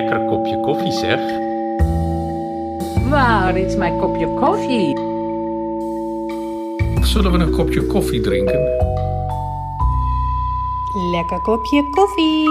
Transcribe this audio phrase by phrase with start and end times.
[0.00, 1.20] lekker kopje koffie zeg.
[3.10, 4.96] Waar is mijn kopje koffie?
[7.06, 8.60] Zullen we een kopje koffie drinken?
[11.10, 12.48] Lekker kopje koffie.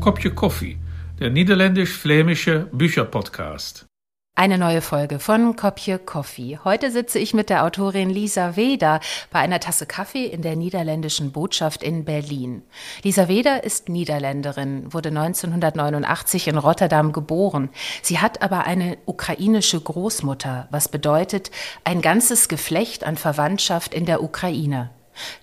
[0.00, 0.78] Kopje koffie,
[1.18, 3.93] der niederländisch-flämische Bücherpodcast.
[4.36, 6.58] Eine neue Folge von Kopje Coffee.
[6.64, 8.98] Heute sitze ich mit der Autorin Lisa Weder
[9.30, 12.64] bei einer Tasse Kaffee in der niederländischen Botschaft in Berlin.
[13.04, 17.70] Lisa Weder ist Niederländerin, wurde 1989 in Rotterdam geboren.
[18.02, 21.52] Sie hat aber eine ukrainische Großmutter, was bedeutet
[21.84, 24.90] ein ganzes Geflecht an Verwandtschaft in der Ukraine.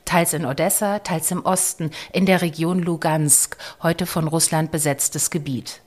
[0.04, 5.82] Teils in Odessa, teils im Osten, in der Region Lugansk, heute von Russland besetztes Gebiet.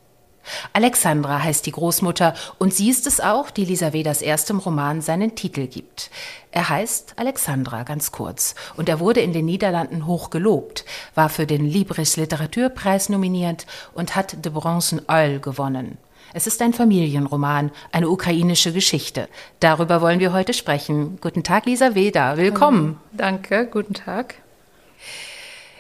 [0.73, 5.35] Alexandra heißt die Großmutter und sie ist es auch, die Lisa Vedas erstem Roman seinen
[5.35, 6.11] Titel gibt.
[6.51, 10.85] Er heißt Alexandra ganz kurz und er wurde in den Niederlanden hoch gelobt,
[11.15, 15.99] war für den Libris Literaturpreis nominiert und hat de Bronzen Eul gewonnen.
[16.33, 19.29] Es ist ein Familienroman, eine ukrainische Geschichte.
[19.61, 21.19] Darüber wollen wir heute sprechen.
[21.21, 22.37] Guten Tag, Lisa Veda.
[22.37, 22.99] Willkommen.
[23.13, 24.35] Danke, guten Tag.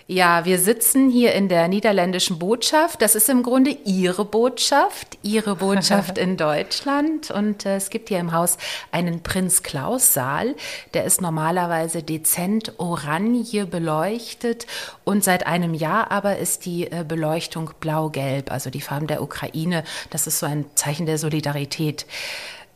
[0.06, 3.00] Ja, wir sitzen hier in der niederländischen Botschaft.
[3.00, 7.30] Das ist im Grunde Ihre Botschaft, Ihre Botschaft in Deutschland.
[7.30, 8.58] Und äh, es gibt hier im Haus
[8.92, 10.56] einen Prinz Klaus Saal.
[10.92, 14.66] Der ist normalerweise dezent orange beleuchtet.
[15.04, 19.84] Und seit einem Jahr aber ist die äh, Beleuchtung blau-gelb, also die Farben der Ukraine.
[20.10, 22.04] Das ist so ein Zeichen der Solidarität.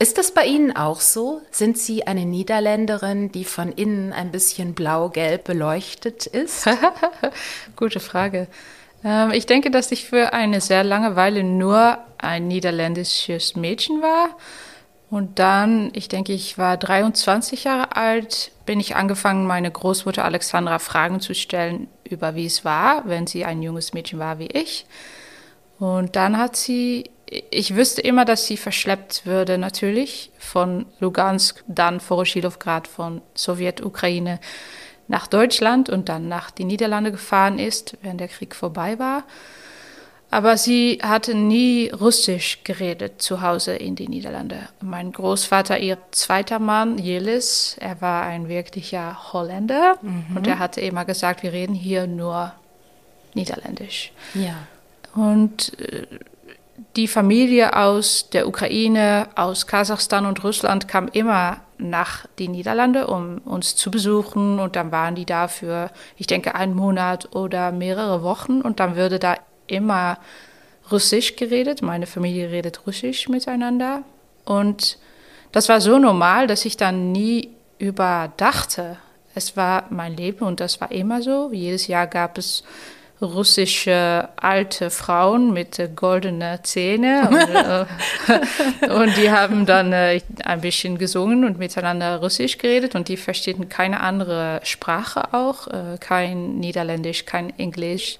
[0.00, 1.42] Ist das bei Ihnen auch so?
[1.50, 6.68] Sind Sie eine Niederländerin, die von innen ein bisschen blau-gelb beleuchtet ist?
[7.76, 8.46] Gute Frage.
[9.02, 14.36] Ähm, ich denke, dass ich für eine sehr lange Weile nur ein niederländisches Mädchen war.
[15.10, 20.78] Und dann, ich denke, ich war 23 Jahre alt, bin ich angefangen, meine Großmutter Alexandra
[20.78, 24.86] Fragen zu stellen über wie es war, wenn sie ein junges Mädchen war wie ich.
[25.80, 32.00] Und dann hat sie ich wüsste immer, dass sie verschleppt würde, natürlich, von Lugansk, dann
[32.00, 34.40] Voroshilowgrad von Sowjetukraine
[35.08, 39.24] nach Deutschland und dann nach die Niederlande gefahren ist, während der Krieg vorbei war.
[40.30, 44.68] Aber sie hatte nie Russisch geredet zu Hause in die Niederlande.
[44.82, 50.36] Mein Großvater, ihr zweiter Mann, Jelis, er war ein wirklicher Holländer mhm.
[50.36, 52.52] und er hatte immer gesagt, wir reden hier nur
[53.32, 54.12] Niederländisch.
[54.34, 54.54] Ja.
[55.14, 56.06] Und äh,
[56.96, 63.38] die Familie aus der Ukraine, aus Kasachstan und Russland kam immer nach die Niederlande, um
[63.38, 64.58] uns zu besuchen.
[64.58, 68.60] Und dann waren die da für, ich denke, einen Monat oder mehrere Wochen.
[68.60, 69.36] Und dann würde da
[69.66, 70.18] immer
[70.90, 71.82] Russisch geredet.
[71.82, 74.02] Meine Familie redet Russisch miteinander.
[74.44, 74.98] Und
[75.52, 78.96] das war so normal, dass ich dann nie überdachte.
[79.34, 81.50] Es war mein Leben und das war immer so.
[81.52, 82.64] Jedes Jahr gab es
[83.20, 87.26] russische alte Frauen mit goldenen Zähnen.
[87.26, 93.08] Und, äh, und, die haben dann äh, ein bisschen gesungen und miteinander Russisch geredet und
[93.08, 98.18] die verstehen keine andere Sprache auch, äh, kein Niederländisch, kein Englisch.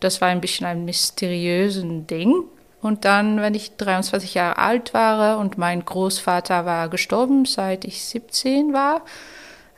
[0.00, 2.34] Das war ein bisschen ein mysteriöses Ding.
[2.80, 8.04] Und dann, wenn ich 23 Jahre alt war und mein Großvater war gestorben, seit ich
[8.04, 9.02] 17 war,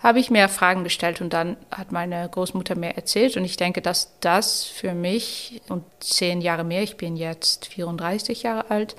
[0.04, 3.80] habe ich mehr Fragen gestellt und dann hat meine Großmutter mir erzählt und ich denke,
[3.80, 8.96] dass das für mich und zehn Jahre mehr, ich bin jetzt 34 Jahre alt,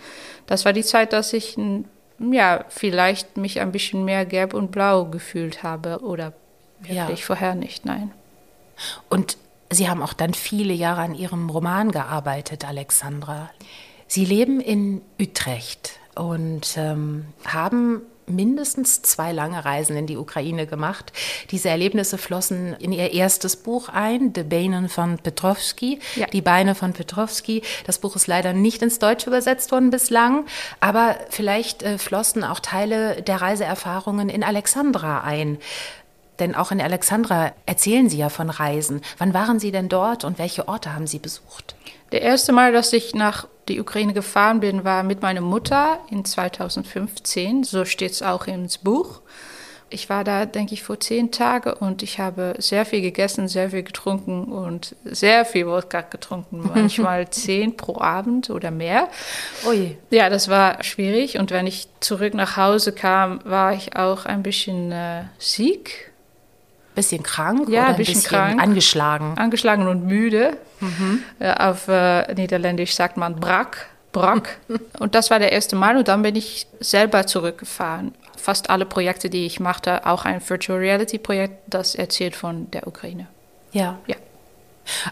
[0.47, 1.57] das war die Zeit, dass ich
[2.19, 6.33] ja vielleicht mich ein bisschen mehr gelb und blau gefühlt habe oder
[6.89, 7.07] ja.
[7.11, 8.11] ich vorher nicht, nein.
[9.07, 9.37] Und
[9.71, 13.49] Sie haben auch dann viele Jahre an Ihrem Roman gearbeitet, Alexandra.
[14.07, 21.11] Sie leben in Utrecht und ähm, haben mindestens zwei lange Reisen in die Ukraine gemacht.
[21.51, 26.27] Diese Erlebnisse flossen in ihr erstes Buch ein, De Beinen von Petrovski, ja.
[26.27, 27.61] die Beine von Petrovski.
[27.85, 30.45] Das Buch ist leider nicht ins Deutsche übersetzt worden bislang,
[30.79, 35.57] aber vielleicht äh, flossen auch Teile der Reiseerfahrungen in Alexandra ein.
[36.39, 39.01] Denn auch in Alexandra erzählen Sie ja von Reisen.
[39.17, 41.74] Wann waren Sie denn dort und welche Orte haben Sie besucht?
[42.11, 46.23] Der erste Mal, dass ich nach die Ukraine gefahren bin, war mit meiner Mutter in
[46.23, 47.63] 2015.
[47.63, 49.21] So steht es auch ins Buch.
[49.89, 53.69] Ich war da, denke ich, vor zehn Tagen und ich habe sehr viel gegessen, sehr
[53.69, 56.71] viel getrunken und sehr viel Wodka getrunken.
[56.75, 59.09] Manchmal zehn pro Abend oder mehr.
[59.65, 59.95] Ui.
[60.09, 61.37] Ja, das war schwierig.
[61.37, 66.11] Und wenn ich zurück nach Hause kam, war ich auch ein bisschen äh, sick
[66.95, 69.37] bisschen krank ja, oder ein bisschen, bisschen krank, angeschlagen?
[69.37, 70.57] Angeschlagen und müde.
[70.81, 71.23] Mhm.
[71.39, 74.57] auf äh, Niederländisch sagt man brak, brak.
[74.99, 78.13] und das war der erste Mal und dann bin ich selber zurückgefahren.
[78.37, 82.87] Fast alle Projekte, die ich machte, auch ein Virtual Reality Projekt, das erzählt von der
[82.87, 83.27] Ukraine.
[83.71, 83.99] Ja.
[84.07, 84.15] Ja.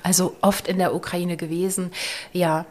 [0.04, 1.92] Also oft in der Ukraine gewesen.
[2.32, 2.66] Ja,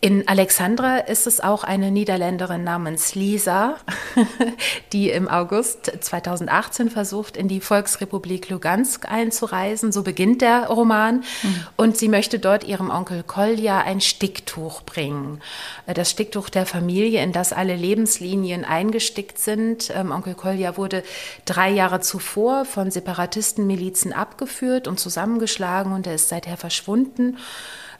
[0.00, 3.76] in Alexandra ist es auch eine Niederländerin namens Lisa,
[4.92, 9.92] die im August 2018 versucht, in die Volksrepublik Lugansk einzureisen.
[9.92, 11.24] So beginnt der Roman.
[11.42, 11.66] Mhm.
[11.76, 15.40] Und sie möchte dort ihrem Onkel Kolja ein Sticktuch bringen.
[15.86, 19.90] Das Sticktuch der Familie, in das alle Lebenslinien eingestickt sind.
[19.94, 21.02] Ähm, Onkel Kolja wurde
[21.44, 27.36] drei Jahre zuvor von Separatistenmilizen abgeführt und zusammengeschlagen und er ist seither verschwunden.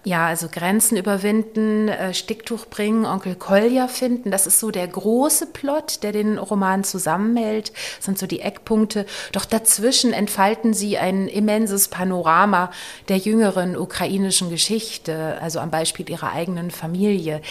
[0.04, 5.46] Ja, also Grenzen überwinden, äh, Sticktuch bringen, Onkel Kolja finden, das ist so der große
[5.46, 9.06] Plot, der den Roman zusammenhält, das sind so die Eckpunkte.
[9.32, 12.70] Doch dazwischen entfalten sie ein immenses Panorama
[13.08, 17.42] der jüngeren ukrainischen Geschichte, also am Beispiel ihrer eigenen Familie.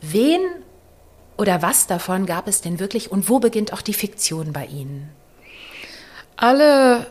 [0.00, 0.40] Wen
[1.36, 5.10] oder was davon gab es denn wirklich und wo beginnt auch die Fiktion bei Ihnen?
[6.36, 7.06] Alle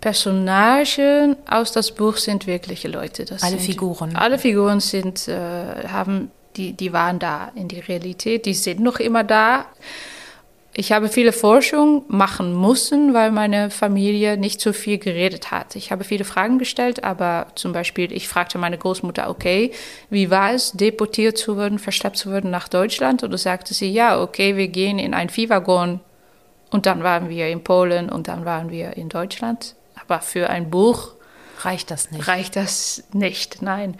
[0.00, 3.24] Personagen aus das Buch sind wirkliche Leute.
[3.24, 4.16] Das alle sind, Figuren.
[4.16, 9.00] Alle Figuren sind, äh, haben, die, die waren da in die Realität, die sind noch
[9.00, 9.66] immer da.
[10.74, 15.74] Ich habe viele Forschung machen müssen, weil meine Familie nicht so viel geredet hat.
[15.74, 19.72] Ich habe viele Fragen gestellt, aber zum Beispiel, ich fragte meine Großmutter, okay,
[20.08, 23.24] wie war es, deportiert zu werden, verschleppt zu werden nach Deutschland?
[23.24, 25.98] Und da sagte sie, ja, okay, wir gehen in ein Viehwaggon.
[26.70, 29.74] Und dann waren wir in Polen und dann waren wir in Deutschland.
[30.08, 31.12] Aber für ein Buch
[31.60, 32.26] reicht das nicht.
[32.26, 33.96] Reicht das nicht, nein.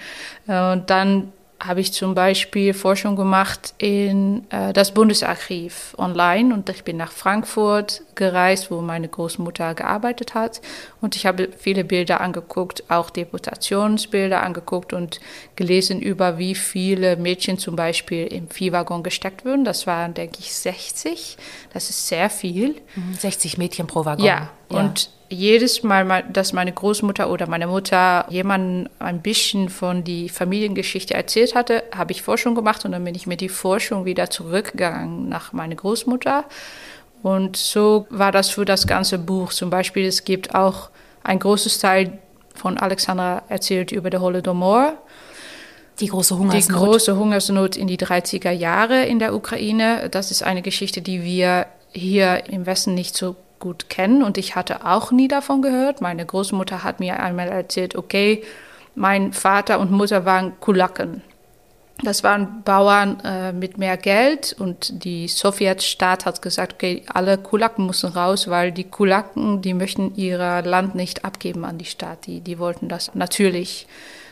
[0.47, 6.69] Äh, und dann habe ich zum Beispiel Forschung gemacht in äh, das Bundesarchiv online und
[6.69, 10.61] ich bin nach Frankfurt gereist, wo meine Großmutter gearbeitet hat
[11.01, 15.19] und ich habe viele Bilder angeguckt, auch Deputationsbilder angeguckt und
[15.57, 19.65] gelesen über wie viele Mädchen zum Beispiel im Viehwaggon gesteckt würden.
[19.65, 21.37] Das waren, denke ich, 60.
[21.73, 22.81] Das ist sehr viel.
[23.19, 24.25] 60 mhm, Mädchen pro Waggon.
[24.25, 24.79] Ja, ja.
[24.79, 31.15] und jedes Mal, dass meine Großmutter oder meine Mutter jemanden ein bisschen von die Familiengeschichte
[31.15, 35.29] erzählt hatte, habe ich Forschung gemacht und dann bin ich mit die Forschung wieder zurückgegangen
[35.29, 36.45] nach meiner Großmutter.
[37.23, 39.53] Und so war das für das ganze Buch.
[39.53, 40.91] Zum Beispiel, es gibt auch
[41.23, 42.19] ein großes Teil
[42.55, 44.95] von Alexandra erzählt über den Holodomor.
[46.01, 46.69] Die große Hungersnot.
[46.69, 50.09] Die große Hungersnot in die 30er Jahre in der Ukraine.
[50.11, 54.57] Das ist eine Geschichte, die wir hier im Westen nicht so gut kennen und ich
[54.57, 56.01] hatte auch nie davon gehört.
[56.01, 58.43] Meine Großmutter hat mir einmal erzählt, okay,
[58.95, 61.23] mein Vater und Mutter waren Kulaken.
[62.03, 67.87] Das waren Bauern äh, mit mehr Geld und die Sowjetstaat hat gesagt, okay, alle Kulaken
[67.87, 72.27] müssen raus, weil die Kulaken, die möchten ihr Land nicht abgeben an die Staat.
[72.27, 73.89] Die, die wollten das natürlich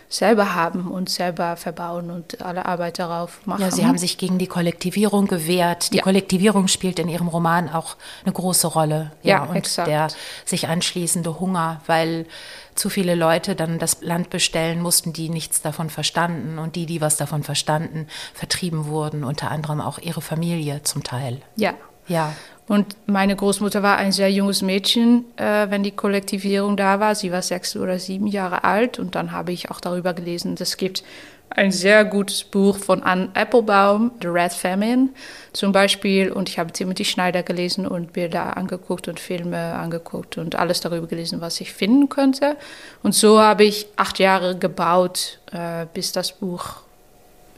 [0.08, 3.62] selber haben und selber verbauen und alle Arbeit darauf machen.
[3.62, 5.92] Ja, Sie haben sich gegen die Kollektivierung gewehrt.
[5.92, 6.02] Die ja.
[6.02, 9.12] Kollektivierung spielt in Ihrem Roman auch eine große Rolle.
[9.22, 9.88] Ja, ja und exakt.
[9.88, 10.08] der
[10.44, 12.26] sich anschließende Hunger, weil
[12.74, 17.00] zu viele Leute dann das Land bestellen mussten, die nichts davon verstanden und die, die
[17.00, 21.40] was davon verstanden, vertrieben wurden, unter anderem auch ihre Familie zum Teil.
[21.56, 21.74] Ja.
[22.08, 22.34] Ja.
[22.68, 27.14] Und meine Großmutter war ein sehr junges Mädchen, äh, wenn die Kollektivierung da war.
[27.14, 28.98] Sie war sechs oder sieben Jahre alt.
[28.98, 31.04] Und dann habe ich auch darüber gelesen, es gibt
[31.48, 35.10] ein sehr gutes Buch von Anne Applebaum, The Red Famine
[35.52, 36.32] zum Beispiel.
[36.32, 41.06] Und ich habe Timothy Schneider gelesen und Bilder angeguckt und Filme angeguckt und alles darüber
[41.06, 42.56] gelesen, was ich finden könnte.
[43.04, 46.82] Und so habe ich acht Jahre gebaut, äh, bis das Buch,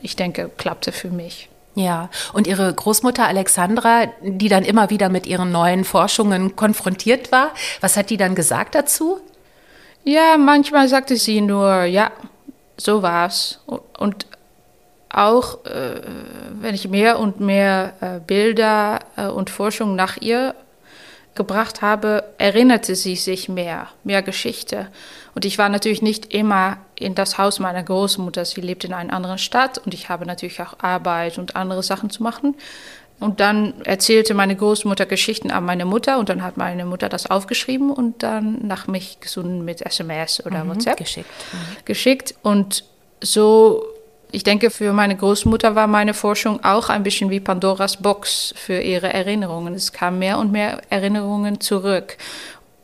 [0.03, 1.49] ich denke, klappte für mich.
[1.79, 7.53] Ja, und ihre Großmutter Alexandra, die dann immer wieder mit ihren neuen Forschungen konfrontiert war,
[7.81, 9.21] was hat die dann gesagt dazu?
[10.03, 12.11] Ja, manchmal sagte sie nur, ja,
[12.77, 13.61] so war's.
[13.97, 14.27] Und
[15.09, 16.01] auch äh,
[16.61, 20.57] wenn ich mehr und mehr äh, Bilder äh, und Forschung nach ihr
[21.37, 24.89] gebracht habe, erinnerte sie sich mehr, mehr Geschichte.
[25.37, 28.45] Und ich war natürlich nicht immer in das Haus meiner Großmutter.
[28.45, 32.11] Sie lebt in einer anderen Stadt und ich habe natürlich auch Arbeit und andere Sachen
[32.11, 32.55] zu machen.
[33.21, 37.29] Und dann erzählte meine Großmutter Geschichten an meine Mutter und dann hat meine Mutter das
[37.29, 41.31] aufgeschrieben und dann nach mich gesunden mit SMS oder mhm, WhatsApp geschickt.
[41.53, 41.85] Mhm.
[41.85, 42.35] geschickt.
[42.43, 42.85] Und
[43.21, 43.85] so,
[44.31, 48.81] ich denke, für meine Großmutter war meine Forschung auch ein bisschen wie Pandoras Box für
[48.81, 49.75] ihre Erinnerungen.
[49.75, 52.19] Es kamen mehr und mehr Erinnerungen zurück.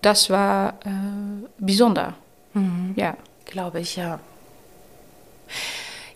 [0.02, 2.14] Das war äh, besonder.
[2.54, 2.94] Mhm.
[2.96, 3.16] Ja.
[3.46, 4.20] Glaube ich, ja.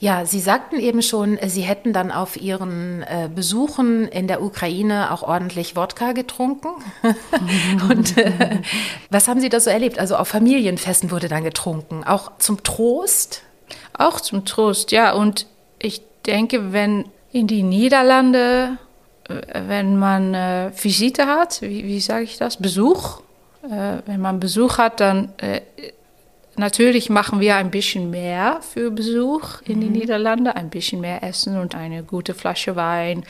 [0.01, 5.11] Ja, Sie sagten eben schon, Sie hätten dann auf Ihren äh, Besuchen in der Ukraine
[5.11, 6.69] auch ordentlich Wodka getrunken.
[7.91, 8.61] Und äh,
[9.11, 9.99] was haben Sie da so erlebt?
[9.99, 13.43] Also auf Familienfesten wurde dann getrunken, auch zum Trost?
[13.93, 15.13] Auch zum Trost, ja.
[15.13, 15.47] Und
[15.81, 18.79] ich denke, wenn in die Niederlande,
[19.29, 19.35] äh,
[19.67, 23.21] wenn man äh, Visite hat, wie, wie sage ich das, Besuch,
[23.65, 25.61] äh, wenn man Besuch hat, dann äh,
[26.59, 31.57] Natürlich machen wir ein bisschen mehr für Besuch in die Niederlande, ein bisschen mehr Essen
[31.57, 33.23] und eine gute Flasche Wein.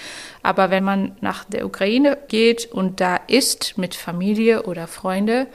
[0.42, 5.46] Aber wenn man nach der Ukraine geht und da isst mit Familie oder Freunde,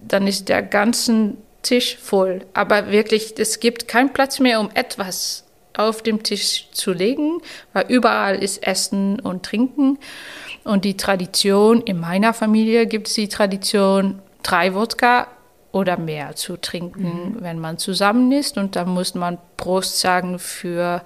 [0.00, 2.46] dann ist der ganze Tisch voll.
[2.54, 5.44] Aber wirklich, es gibt keinen Platz mehr, um etwas
[5.76, 7.40] auf dem Tisch zu legen,
[7.72, 9.98] weil überall ist Essen und Trinken.
[10.62, 15.26] Und die Tradition, in meiner Familie gibt es die Tradition, drei Wodka
[15.74, 17.36] oder mehr zu trinken, mhm.
[17.40, 18.56] wenn man zusammen ist.
[18.56, 21.02] Und dann muss man Prost sagen für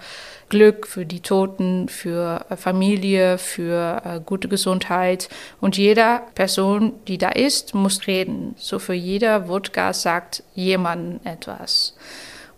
[0.50, 5.30] Glück, für die Toten, für äh, Familie, für äh, gute Gesundheit.
[5.62, 8.54] Und jeder Person, die da ist, muss reden.
[8.58, 11.96] So für jeder Wodka sagt jemand etwas.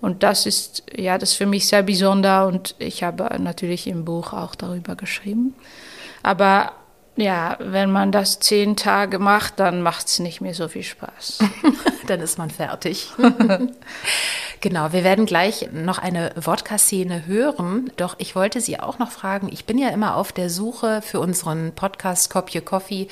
[0.00, 4.04] Und das ist, ja, das ist für mich sehr besonders und ich habe natürlich im
[4.04, 5.54] Buch auch darüber geschrieben.
[6.24, 6.72] Aber
[7.20, 11.38] ja, wenn man das zehn Tage macht, dann macht es nicht mehr so viel Spaß.
[12.06, 13.12] dann ist man fertig.
[14.60, 17.90] genau, wir werden gleich noch eine Wodka-Szene hören.
[17.96, 21.20] Doch ich wollte Sie auch noch fragen, ich bin ja immer auf der Suche für
[21.20, 23.08] unseren Podcast Kopje Coffee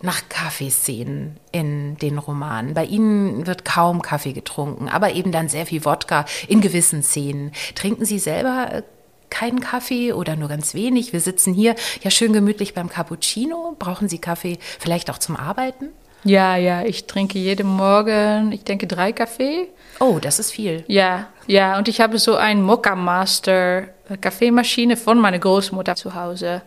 [0.00, 2.74] nach Kaffeeszenen in den Romanen.
[2.74, 7.52] Bei Ihnen wird kaum Kaffee getrunken, aber eben dann sehr viel Wodka in gewissen Szenen.
[7.74, 8.82] Trinken Sie selber äh,
[9.30, 11.12] keinen Kaffee oder nur ganz wenig.
[11.12, 13.76] Wir sitzen hier ja schön gemütlich beim Cappuccino.
[13.78, 15.88] Brauchen Sie Kaffee vielleicht auch zum Arbeiten?
[16.24, 19.68] Ja, ja, ich trinke jeden Morgen, ich denke, drei Kaffee.
[20.00, 20.84] Oh, das ist viel.
[20.88, 23.84] Ja, ja, und ich habe so ein Mokka Master
[24.20, 26.62] Kaffeemaschine von meiner Großmutter zu Hause.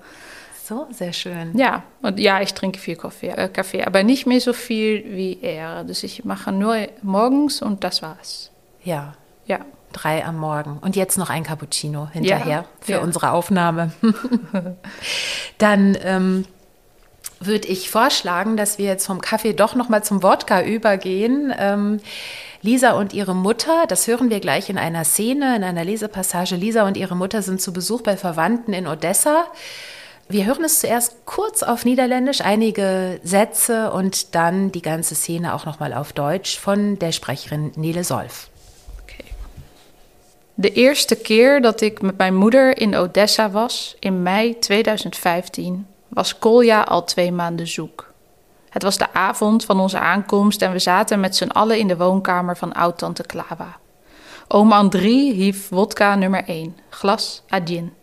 [0.63, 1.57] So, sehr schön.
[1.57, 5.39] Ja, und ja, ich trinke viel Kaffee, äh, Kaffee, aber nicht mehr so viel wie
[5.41, 5.69] er.
[5.69, 8.51] Also ich mache nur morgens und das war's.
[8.83, 9.15] Ja.
[9.47, 10.77] Ja drei am Morgen.
[10.79, 12.99] Und jetzt noch ein Cappuccino hinterher ja, für ja.
[12.99, 13.91] unsere Aufnahme.
[15.57, 16.45] Dann ähm,
[17.39, 21.53] würde ich vorschlagen, dass wir jetzt vom Kaffee doch noch mal zum Wodka übergehen.
[21.57, 21.99] Ähm,
[22.61, 26.55] Lisa und ihre Mutter, das hören wir gleich in einer Szene, in einer Lesepassage.
[26.55, 29.45] Lisa und ihre Mutter sind zu Besuch bei Verwandten in Odessa.
[30.29, 35.65] Wir hören es zuerst kurz auf Niederländisch, einige Sätze und dann die ganze Szene auch
[35.65, 38.50] noch mal auf Deutsch von der Sprecherin Nele Solf.
[40.61, 46.37] De eerste keer dat ik met mijn moeder in Odessa was, in mei 2015, was
[46.37, 48.13] Kolja al twee maanden zoek.
[48.69, 51.97] Het was de avond van onze aankomst en we zaten met z'n allen in de
[51.97, 53.79] woonkamer van oud-tante Klava.
[54.47, 57.93] Oom Andrie hief wodka nummer 1, glas adin.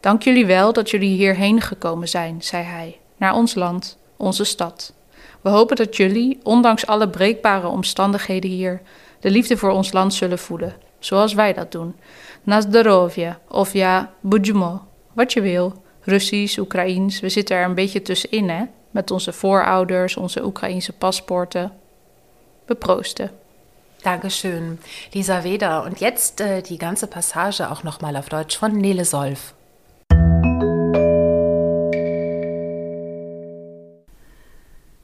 [0.00, 4.92] Dank jullie wel dat jullie hierheen gekomen zijn, zei hij, naar ons land, onze stad.
[5.40, 8.80] We hopen dat jullie, ondanks alle breekbare omstandigheden hier,
[9.20, 11.96] de liefde voor ons land zullen voelen zoals wij dat doen.
[12.42, 15.82] Nazdarovje of ja, budjmo, wat je wil.
[16.00, 18.62] Russisch, Oekraïens, we zitten er een beetje tussenin, hè?
[18.90, 21.72] Met onze voorouders, onze Oekraïense paspoorten.
[22.66, 23.30] We proosten.
[24.02, 24.78] Dankeschön,
[25.12, 25.84] Lisa Weder.
[25.84, 29.54] Und jetzt äh, die ganze Passage auch nochmal auf Deutsch von Nele Solf.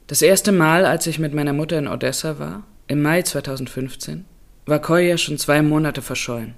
[0.07, 4.25] Das erste Mal, als ich mit meiner Mutter in Odessa war, im Mai 2015,
[4.65, 6.55] war Kolja schon zwei Monate verschollen.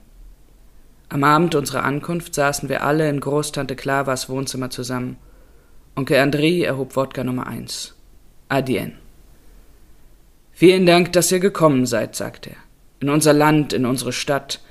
[1.09, 5.17] Am Abend unserer Ankunft saßen wir alle in Großtante Klavas Wohnzimmer zusammen.
[5.95, 7.95] Onkel André erhob Wodka Nummer eins.
[8.49, 8.93] Adien.
[10.51, 12.57] Vielen Dank, dass ihr gekommen seid, sagte er.
[12.99, 14.61] In unser Land, in unsere Stadt.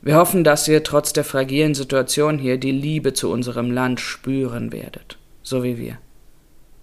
[0.00, 4.72] Wir hoffen, dass ihr trotz der fragilen Situation hier die Liebe zu unserem Land spüren
[4.72, 5.18] werdet.
[5.42, 5.98] So wie wir.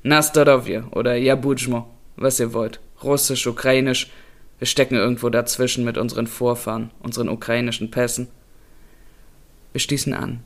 [0.03, 2.79] Nastarovje oder Jabudjmo, was ihr wollt.
[3.03, 4.11] Russisch, Ukrainisch,
[4.59, 8.27] wir stecken irgendwo dazwischen mit unseren Vorfahren, unseren ukrainischen Pässen.
[9.71, 10.41] Wir stießen an.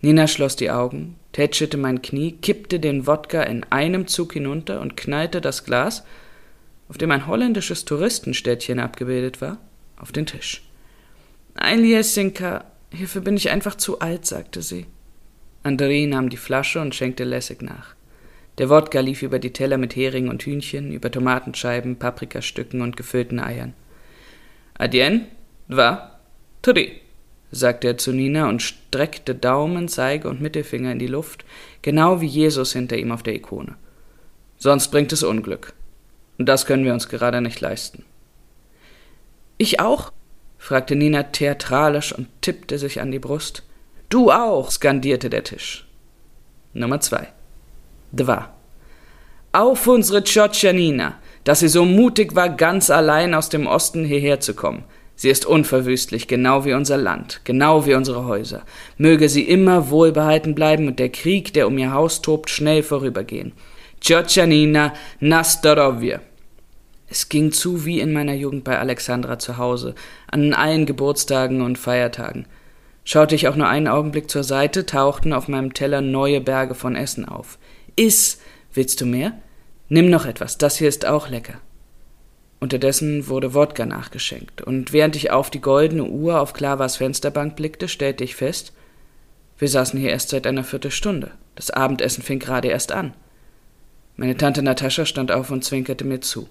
[0.00, 4.96] Nina schloss die Augen, tätschelte mein Knie, kippte den Wodka in einem Zug hinunter und
[4.96, 6.04] knallte das Glas,
[6.88, 9.58] auf dem ein holländisches Touristenstädtchen abgebildet war,
[9.96, 10.62] auf den Tisch.
[11.54, 14.86] Ein Jesinka, hierfür bin ich einfach zu alt, sagte sie.
[15.62, 17.94] André nahm die Flasche und schenkte lässig nach.
[18.60, 23.40] Der Wodka lief über die Teller mit Hering und Hühnchen, über Tomatenscheiben, Paprikastücken und gefüllten
[23.40, 23.72] Eiern.
[24.74, 25.24] Adien,
[25.70, 26.20] dva,
[26.60, 27.00] tri,
[27.50, 31.46] sagte er zu Nina und streckte Daumen, Zeige und Mittelfinger in die Luft,
[31.80, 33.76] genau wie Jesus hinter ihm auf der Ikone.
[34.58, 35.72] Sonst bringt es Unglück.
[36.36, 38.04] Und das können wir uns gerade nicht leisten.
[39.56, 40.12] Ich auch?
[40.58, 43.62] fragte Nina theatralisch und tippte sich an die Brust.
[44.10, 45.88] Du auch, skandierte der Tisch.
[46.74, 47.32] Nummer zwei.
[48.12, 48.50] Dwa.
[49.52, 51.14] Auf unsere Tschotschanina,
[51.44, 54.84] dass sie so mutig war, ganz allein aus dem Osten hierher zu kommen.
[55.16, 58.62] Sie ist unverwüstlich, genau wie unser Land, genau wie unsere Häuser.
[58.96, 63.52] Möge sie immer wohlbehalten bleiben und der Krieg, der um ihr Haus tobt, schnell vorübergehen.
[64.00, 66.20] Tschotschanina Nastorovje.
[67.06, 69.94] Es ging zu wie in meiner Jugend bei Alexandra zu Hause,
[70.30, 72.46] an allen Geburtstagen und Feiertagen.
[73.04, 76.94] Schaute ich auch nur einen Augenblick zur Seite, tauchten auf meinem Teller neue Berge von
[76.94, 77.58] Essen auf.
[77.96, 78.40] Iss!
[78.72, 79.32] Willst du mehr?
[79.88, 81.60] Nimm noch etwas, das hier ist auch lecker.
[82.60, 87.88] Unterdessen wurde Wodka nachgeschenkt, und während ich auf die goldene Uhr auf Klavas Fensterbank blickte,
[87.88, 88.72] stellte ich fest,
[89.60, 91.32] wir saßen hier erst seit einer Viertelstunde.
[91.54, 93.12] Das Abendessen fing gerade erst an.
[94.16, 96.48] Meine Tante Natascha stand auf und zwinkerte mir zu.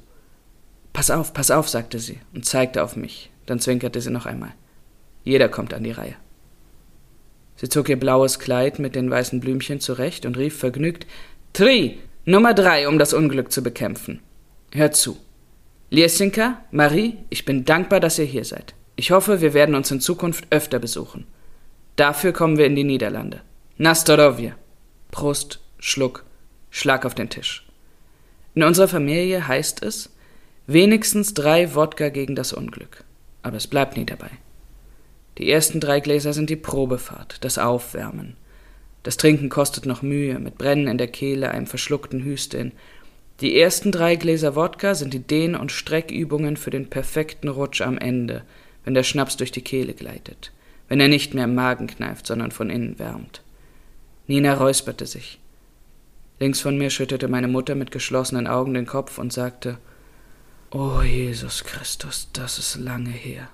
[0.93, 3.31] Pass auf, pass auf, sagte sie und zeigte auf mich.
[3.48, 4.51] Dann zwinkerte sie noch einmal.
[5.24, 6.15] Jeder kommt an die Reihe.
[7.60, 11.06] Sie zog ihr blaues Kleid mit den weißen Blümchen zurecht und rief vergnügt
[11.51, 14.22] Tri, Nummer drei, um das Unglück zu bekämpfen.
[14.72, 15.18] Hört zu.
[15.89, 18.75] Liesinka, Marie, ich bin dankbar, dass ihr hier seid.
[18.96, 21.25] Ich hoffe, wir werden uns in Zukunft öfter besuchen.
[21.98, 23.42] Dafür kommen wir in die Niederlande.
[23.78, 24.56] Nastorovje.
[25.12, 26.24] Prost, Schluck,
[26.70, 27.68] Schlag auf den Tisch.
[28.56, 30.12] In unserer Familie heißt es,
[30.68, 33.04] wenigstens drei Wodka gegen das Unglück.
[33.42, 34.30] Aber es bleibt nie dabei.
[35.39, 38.36] Die ersten drei Gläser sind die Probefahrt, das Aufwärmen.
[39.03, 42.74] Das Trinken kostet noch Mühe, mit Brennen in der Kehle, einem verschluckten Hüsteln.
[43.39, 47.98] Die ersten drei Gläser Wodka sind die Dehn- und Streckübungen für den perfekten Rutsch am
[47.98, 48.43] Ende,
[48.84, 50.51] wenn der Schnaps durch die Kehle gleitet,
[50.89, 53.41] wenn er nicht mehr im Magen kneift, sondern von innen wärmt.
[54.27, 55.39] Nina räusperte sich.
[56.41, 59.77] Links von mir schüttete meine Mutter mit geschlossenen Augen den Kopf und sagte
[60.72, 63.50] O Jesus Christus, das ist lange her.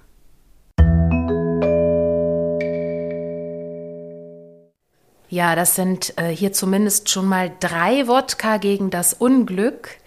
[5.29, 9.97] Ja, das sind äh, hier zumindest schon mal drei Wodka gegen das Unglück.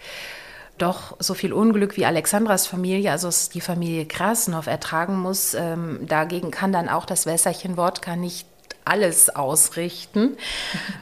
[0.77, 6.51] Doch so viel Unglück wie Alexandras Familie, also die Familie Krasnov, ertragen muss, ähm, dagegen
[6.51, 8.47] kann dann auch das Wässerchen Wodka nicht
[8.89, 10.35] alles ausrichten.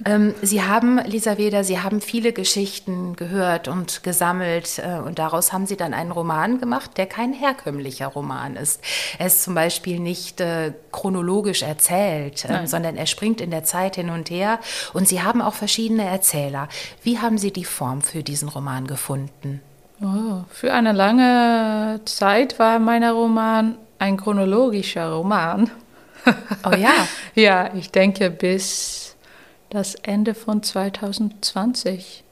[0.06, 5.54] ähm, Sie haben, Lisa Weder, Sie haben viele Geschichten gehört und gesammelt äh, und daraus
[5.54, 8.82] haben Sie dann einen Roman gemacht, der kein herkömmlicher Roman ist.
[9.18, 13.96] Er ist zum Beispiel nicht äh, chronologisch erzählt, äh, sondern er springt in der Zeit
[13.96, 14.60] hin und her
[14.94, 16.68] und Sie haben auch verschiedene Erzähler.
[17.04, 19.62] Wie haben Sie die Form für diesen Roman gefunden?
[20.02, 25.72] Oh, für eine lange Zeit war mein Roman ein chronologischer Roman.
[26.66, 27.08] Oh ja.
[27.36, 29.16] ja, ich denke bis
[29.70, 32.24] das Ende von 2020.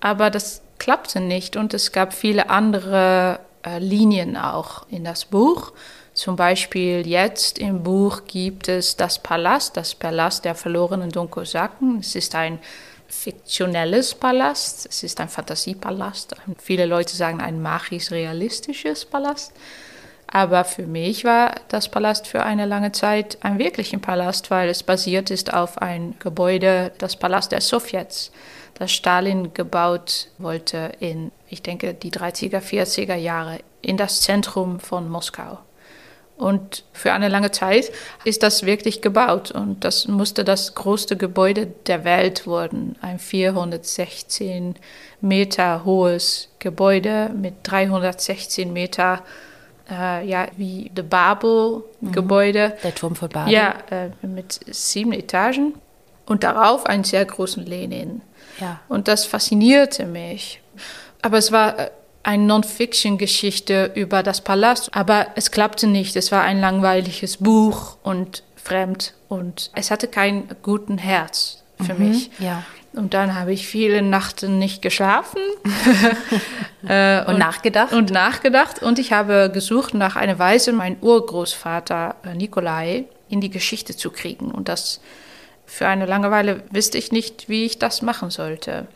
[0.00, 5.72] Aber das klappte nicht und es gab viele andere äh, Linien auch in das Buch.
[6.14, 12.00] Zum Beispiel jetzt im Buch gibt es das Palast, das Palast der verlorenen Dunkelsacken.
[12.00, 12.58] Es ist ein
[13.08, 16.34] fiktionelles Palast, es ist ein Fantasiepalast.
[16.58, 19.52] Viele Leute sagen ein magisch-realistisches Palast.
[20.34, 24.82] Aber für mich war das Palast für eine lange Zeit ein wirklicher Palast, weil es
[24.82, 28.32] basiert ist auf ein Gebäude, das Palast der Sowjets,
[28.72, 35.10] das Stalin gebaut wollte in, ich denke, die 30er, 40er Jahre in das Zentrum von
[35.10, 35.58] Moskau.
[36.38, 37.92] Und für eine lange Zeit
[38.24, 42.96] ist das wirklich gebaut und das musste das größte Gebäude der Welt werden.
[43.02, 44.76] Ein 416
[45.20, 49.22] Meter hohes Gebäude mit 316 Meter
[49.92, 52.68] äh, ja, wie das Babel-Gebäude.
[52.76, 52.82] Mhm.
[52.82, 53.52] Der Turm von Babel.
[53.52, 55.74] Ja, äh, mit sieben Etagen
[56.26, 58.22] und darauf einen sehr großen Lenin.
[58.60, 58.80] Ja.
[58.88, 60.60] Und das faszinierte mich.
[61.22, 61.90] Aber es war äh,
[62.22, 66.14] eine Non-Fiction-Geschichte über das Palast, aber es klappte nicht.
[66.16, 72.08] Es war ein langweiliges Buch und fremd und es hatte keinen guten Herz für Mhm,
[72.08, 72.30] mich.
[72.38, 72.62] ja.
[72.94, 75.40] Und dann habe ich viele Nachten nicht geschlafen.
[76.86, 77.92] äh, Und nachgedacht?
[77.92, 78.82] Und nachgedacht.
[78.82, 84.10] Und ich habe gesucht nach einer Weise, meinen Urgroßvater äh, Nikolai in die Geschichte zu
[84.10, 84.50] kriegen.
[84.50, 85.00] Und das
[85.64, 88.86] für eine Langeweile wusste ich nicht, wie ich das machen sollte.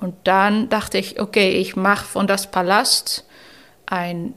[0.00, 3.24] Und dann dachte ich, okay, ich mache von das Palast
[3.86, 4.34] ein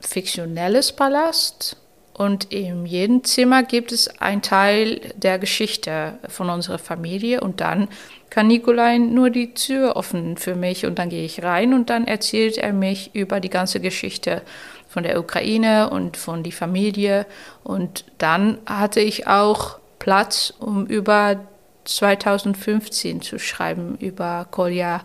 [0.00, 1.76] fiktionelles Palast
[2.16, 7.88] und in jedem Zimmer gibt es einen Teil der Geschichte von unserer Familie und dann
[8.36, 12.06] kann Nikolai nur die Tür öffnen für mich und dann gehe ich rein und dann
[12.06, 14.42] erzählt er mich über die ganze Geschichte
[14.90, 17.24] von der Ukraine und von die Familie
[17.64, 21.46] und dann hatte ich auch Platz, um über
[21.86, 25.00] 2015 zu schreiben über Kolja,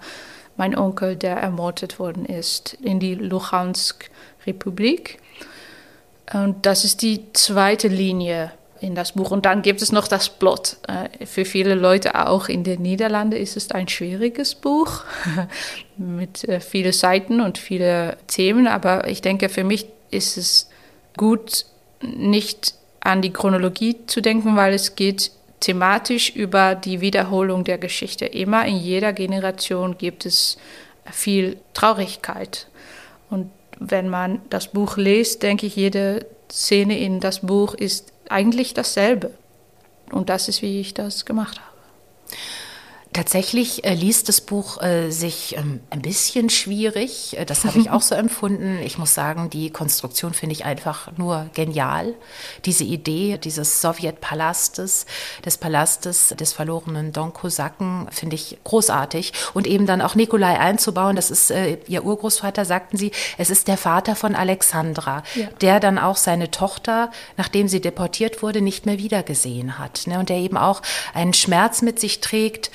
[0.57, 5.19] mein Onkel, der ermordet worden ist in die Luhansk-Republik.
[6.33, 9.31] Und das ist die zweite Linie in das Buch.
[9.31, 10.77] Und dann gibt es noch das Plot.
[10.87, 15.03] Äh, Für viele Leute auch in den Niederlanden ist es ein schwieriges Buch
[15.97, 18.67] mit äh, vielen Seiten und vielen Themen.
[18.67, 20.69] Aber ich denke, für mich ist es
[21.15, 21.65] gut,
[22.01, 28.25] nicht an die Chronologie zu denken, weil es geht thematisch über die Wiederholung der Geschichte.
[28.25, 30.57] Immer in jeder Generation gibt es
[31.11, 32.67] viel Traurigkeit.
[33.29, 38.73] Und wenn man das Buch liest, denke ich, jede Szene in das Buch ist eigentlich
[38.73, 39.31] dasselbe.
[40.11, 41.71] Und das ist, wie ich das gemacht habe.
[43.13, 47.37] Tatsächlich äh, liest das Buch äh, sich ähm, ein bisschen schwierig.
[47.37, 48.79] Äh, das habe ich auch so empfunden.
[48.85, 52.13] Ich muss sagen, die Konstruktion finde ich einfach nur genial.
[52.63, 55.05] Diese Idee dieses Sowjetpalastes,
[55.43, 59.33] des Palastes des verlorenen Don Kosaken, finde ich großartig.
[59.53, 63.67] Und eben dann auch Nikolai einzubauen, das ist äh, ihr Urgroßvater, sagten sie, es ist
[63.67, 65.47] der Vater von Alexandra, ja.
[65.59, 70.07] der dann auch seine Tochter, nachdem sie deportiert wurde, nicht mehr wiedergesehen hat.
[70.07, 70.17] Ne?
[70.17, 70.81] Und der eben auch
[71.13, 72.71] einen Schmerz mit sich trägt,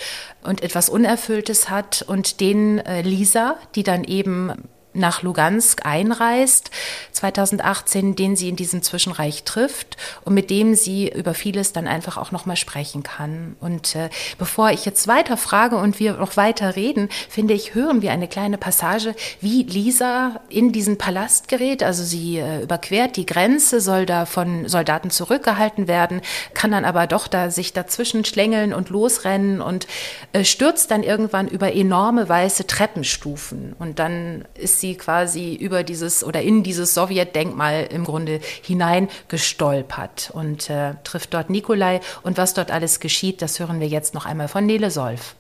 [0.47, 2.05] und etwas Unerfülltes hat.
[2.07, 4.53] Und den äh, Lisa, die dann eben
[4.97, 6.71] nach Lugansk einreist,
[7.13, 12.17] 2018, den sie in diesem Zwischenreich trifft und mit dem sie über vieles dann einfach
[12.17, 13.57] auch nochmal sprechen kann.
[13.61, 18.03] Und äh, bevor ich jetzt weiter frage und wir noch weiter reden, finde ich, hören
[18.03, 21.83] wir eine kleine Passage, wie Lisa in diesen Palast gerät.
[21.83, 26.21] Also sie äh, überquert die Grenze, soll da von Soldaten zurückgehalten werden,
[26.55, 29.87] kann dann aber doch da sich dazwischen schlängeln und losrennen und
[30.33, 33.75] äh, stürzt dann irgendwann über enorme weiße Treppenstufen.
[33.79, 40.31] Und dann ist sie quasi über dieses oder in dieses Sowjetdenkmal im Grunde hinein gestolpert
[40.33, 42.01] und äh, trifft dort Nikolai.
[42.23, 45.35] Und was dort alles geschieht, das hören wir jetzt noch einmal von Nele Solf.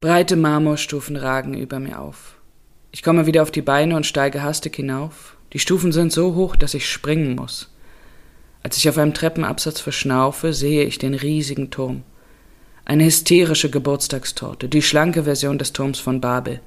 [0.00, 2.36] Breite Marmorstufen ragen über mir auf.
[2.92, 5.36] Ich komme wieder auf die Beine und steige hastig hinauf.
[5.52, 7.74] Die Stufen sind so hoch, dass ich springen muss.
[8.62, 12.02] Als ich auf einem Treppenabsatz verschnaufe, sehe ich den riesigen Turm.
[12.88, 16.60] Eine hysterische Geburtstagstorte, die schlanke Version des Turms von Babel.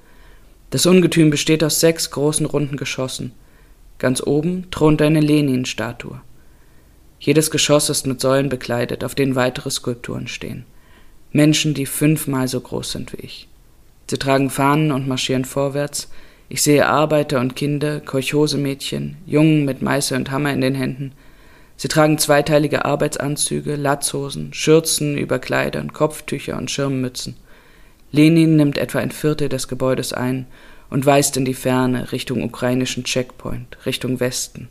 [0.69, 3.31] Das Ungetüm besteht aus sechs großen runden Geschossen.
[3.99, 6.19] Ganz oben thront eine Lenin-Statue.
[7.21, 10.65] Jedes Geschoss ist mit Säulen bekleidet, auf denen weitere Skulpturen stehen.
[11.31, 13.47] Menschen, die fünfmal so groß sind wie ich.
[14.09, 16.09] Sie tragen Fahnen und marschieren vorwärts.
[16.49, 21.13] Ich sehe Arbeiter und Kinder, Kolchosemädchen, Jungen mit Meißel und Hammer in den Händen,
[21.79, 27.37] Sie tragen zweiteilige Arbeitsanzüge, Latzhosen, Schürzen über Kleidern, Kopftücher und Schirmmützen.
[28.11, 30.45] Lenin nimmt etwa ein Viertel des Gebäudes ein
[30.89, 34.67] und weist in die Ferne Richtung ukrainischen Checkpoint, Richtung Westen,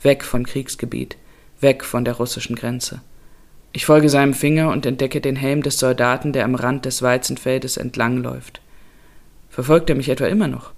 [0.00, 1.16] weg vom Kriegsgebiet,
[1.60, 3.00] weg von der russischen Grenze.
[3.72, 7.78] Ich folge seinem Finger und entdecke den Helm des Soldaten, der am Rand des Weizenfeldes
[7.78, 8.60] entlangläuft.
[9.50, 10.70] Verfolgt er mich etwa immer noch?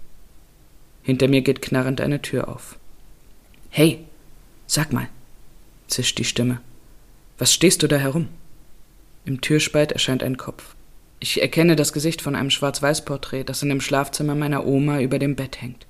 [1.02, 2.78] Hinter mir geht knarrend eine Tür auf.
[3.68, 4.06] Hey,
[4.66, 5.08] sag mal,
[5.88, 6.60] zischt die Stimme.
[7.38, 8.28] Was stehst du da herum?
[9.24, 10.74] Im Türspalt erscheint ein Kopf.
[11.18, 15.34] Ich erkenne das Gesicht von einem Schwarz-Weiß-Porträt, das in dem Schlafzimmer meiner Oma über dem
[15.34, 15.86] Bett hängt.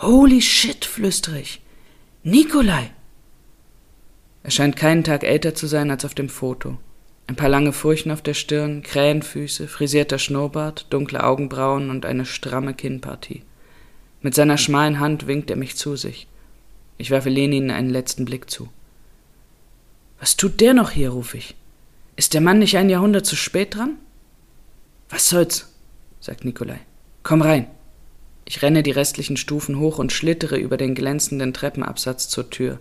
[0.00, 1.60] Holy shit, flüstere ich.
[2.22, 2.90] Nikolai!
[4.42, 6.78] Er scheint keinen Tag älter zu sein als auf dem Foto.
[7.26, 12.74] Ein paar lange Furchen auf der Stirn, Krähenfüße, frisierter Schnurrbart, dunkle Augenbrauen und eine stramme
[12.74, 13.42] Kinnpartie.
[14.20, 16.26] Mit seiner schmalen Hand winkt er mich zu sich.
[16.98, 18.68] Ich werfe Lenin einen letzten Blick zu.
[20.24, 21.54] Was tut der noch hier, ruf ich.
[22.16, 23.98] Ist der Mann nicht ein Jahrhundert zu spät dran?
[25.10, 25.68] Was soll's,
[26.18, 26.80] sagt Nikolai.
[27.22, 27.66] Komm rein.
[28.46, 32.80] Ich renne die restlichen Stufen hoch und schlittere über den glänzenden Treppenabsatz zur Tür.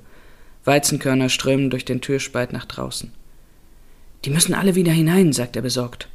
[0.64, 3.12] Weizenkörner strömen durch den Türspalt nach draußen.
[4.24, 6.08] Die müssen alle wieder hinein, sagt er besorgt.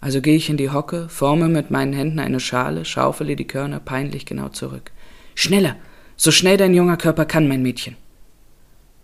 [0.00, 3.80] Also gehe ich in die Hocke, forme mit meinen Händen eine Schale, schaufele die Körner
[3.80, 4.92] peinlich genau zurück.
[5.34, 5.76] Schneller,
[6.16, 7.98] so schnell dein junger Körper kann, mein Mädchen.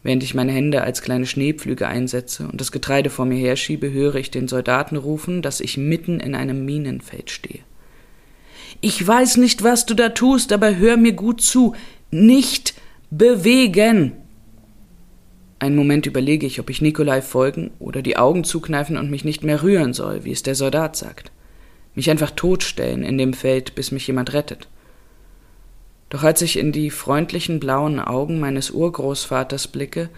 [0.02, 4.16] Während ich meine Hände als kleine Schneepflüge einsetze und das Getreide vor mir herschiebe, höre
[4.16, 7.60] ich den Soldaten rufen, dass ich mitten in einem Minenfeld stehe.
[8.80, 11.74] Ich weiß nicht, was du da tust, aber hör mir gut zu.
[12.10, 12.74] Nicht
[13.10, 14.14] bewegen!
[15.60, 19.44] Einen Moment überlege ich, ob ich Nikolai folgen oder die Augen zukneifen und mich nicht
[19.44, 21.30] mehr rühren soll, wie es der Soldat sagt.
[21.94, 24.66] Mich einfach totstellen in dem Feld, bis mich jemand rettet.
[26.12, 30.10] Doch als ich in die freundlichen blauen Augen meines Urgroßvaters blicke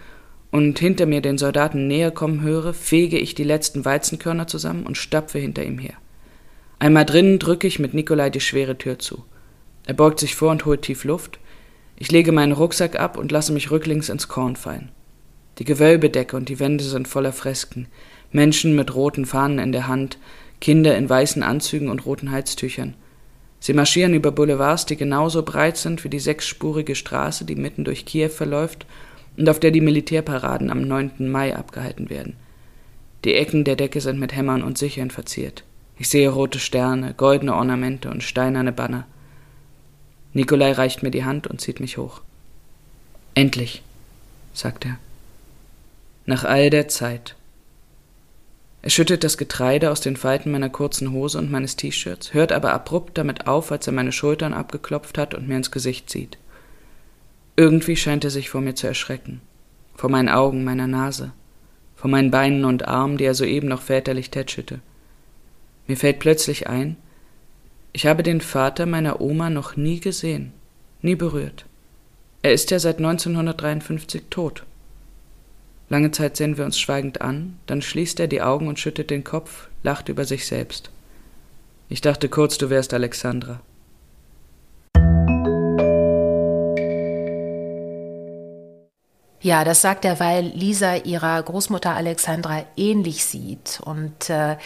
[0.51, 4.97] und hinter mir den Soldaten näher kommen höre, fege ich die letzten Weizenkörner zusammen und
[4.97, 5.93] stapfe hinter ihm her.
[6.79, 9.23] Einmal drinnen drücke ich mit Nikolai die schwere Tür zu.
[9.85, 11.39] Er beugt sich vor und holt tief Luft.
[11.95, 14.91] Ich lege meinen Rucksack ab und lasse mich rücklings ins Korn fallen.
[15.59, 17.87] Die Gewölbedecke und die Wände sind voller Fresken,
[18.33, 20.17] Menschen mit roten Fahnen in der Hand,
[20.59, 22.95] Kinder in weißen Anzügen und roten Halstüchern.
[23.65, 28.05] Sie marschieren über Boulevards, die genauso breit sind wie die sechsspurige Straße, die mitten durch
[28.05, 28.85] Kiew verläuft
[29.37, 31.31] und auf der die Militärparaden am 9.
[31.31, 32.35] Mai abgehalten werden.
[33.23, 35.63] Die Ecken der Decke sind mit Hämmern und Sichern verziert.
[35.97, 39.07] Ich sehe rote Sterne, goldene Ornamente und steinerne Banner.
[40.33, 42.21] Nikolai reicht mir die Hand und zieht mich hoch.
[43.33, 43.81] Endlich,
[44.53, 44.99] sagt er.
[46.27, 47.35] Nach all der Zeit.
[48.85, 52.71] Er schüttet das Getreide aus den Falten meiner kurzen Hose und meines T-Shirts, hört aber
[52.71, 56.37] abrupt damit auf, als er meine Schultern abgeklopft hat und mir ins Gesicht sieht.
[57.55, 59.41] Irgendwie scheint er sich vor mir zu erschrecken.
[59.95, 61.31] Vor meinen Augen, meiner Nase,
[61.95, 64.81] vor meinen Beinen und Armen, die er soeben noch väterlich tätschelte.
[65.87, 66.95] Mir fällt plötzlich ein,
[67.91, 70.53] ich habe den Vater meiner Oma noch nie gesehen,
[71.01, 71.65] nie berührt.
[72.43, 74.63] Er ist ja seit 1953 tot.
[75.87, 79.23] Lange Zeit sehen wir uns schweigend an, dann schließt er die Augen und schüttet den
[79.23, 80.89] Kopf, lacht über sich selbst.
[81.89, 83.61] Ich dachte kurz, du wärst Alexandra.
[89.41, 93.79] Ja, das sagt er, weil Lisa ihrer Großmutter Alexandra ähnlich sieht.
[93.85, 94.57] Und äh,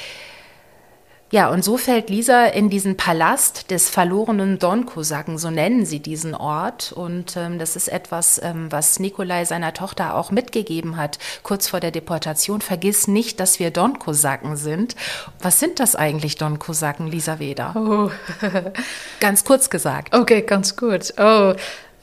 [1.32, 6.34] ja, und so fällt Lisa in diesen Palast des verlorenen Don-Kosaken, so nennen sie diesen
[6.34, 6.92] Ort.
[6.92, 11.80] Und ähm, das ist etwas, ähm, was Nikolai seiner Tochter auch mitgegeben hat, kurz vor
[11.80, 12.62] der Deportation.
[12.62, 14.96] Vergiss nicht, dass wir Don-Kosaken sind.
[15.40, 17.76] Was sind das eigentlich, Don-Kosaken, Lisa Weder?
[17.76, 18.12] Oh.
[19.20, 20.16] ganz kurz gesagt.
[20.16, 21.14] Okay, ganz kurz.
[21.18, 21.54] Oh,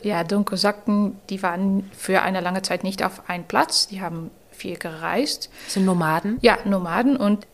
[0.02, 3.88] ja, Don-Kosaken, die waren für eine lange Zeit nicht auf einem Platz.
[3.88, 5.50] Die haben viel gereist.
[5.66, 6.38] Sind Nomaden?
[6.42, 7.16] Ja, Nomaden.
[7.16, 7.46] Und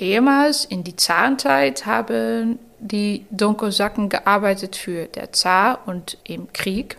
[0.00, 6.96] Ehemals in die Zarenzeit haben die Donkosaken gearbeitet für der Zar und im Krieg.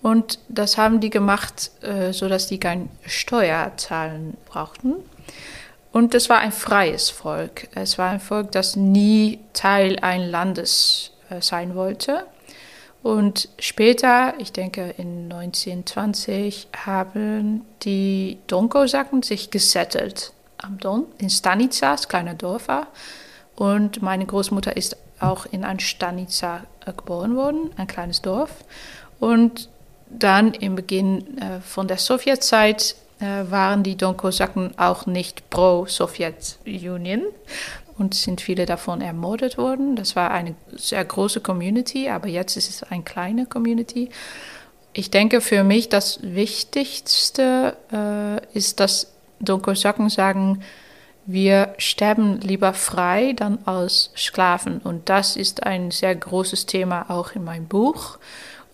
[0.00, 4.94] Und das haben die gemacht, äh, sodass die kein Steuer zahlen brauchten.
[5.90, 7.68] Und es war ein freies Volk.
[7.74, 12.26] Es war ein Volk, das nie Teil eines Landes äh, sein wollte.
[13.02, 20.32] Und später, ich denke in 1920, haben die Donkosaken sich gesettelt
[20.64, 22.88] am Don in Stanica, das kleine Dorf war.
[23.56, 28.50] Und meine Großmutter ist auch in ein Stanica äh, geboren worden, ein kleines Dorf.
[29.20, 29.68] Und
[30.10, 37.22] dann im Beginn äh, von der Sowjetzeit äh, waren die Don-Kosaken auch nicht pro Sowjetunion
[37.96, 39.96] und sind viele davon ermordet worden.
[39.96, 44.10] Das war eine sehr große Community, aber jetzt ist es eine kleine Community.
[44.92, 49.13] Ich denke für mich das Wichtigste äh, ist, dass
[49.44, 50.62] Donkosaken sagen,
[51.26, 54.78] wir sterben lieber frei dann als Sklaven.
[54.78, 58.18] Und das ist ein sehr großes Thema auch in meinem Buch.